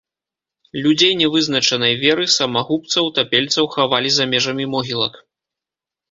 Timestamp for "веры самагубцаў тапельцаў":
2.03-3.67